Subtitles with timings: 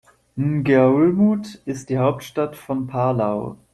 [0.35, 3.57] Ngerulmud ist die Hauptstadt von Palau.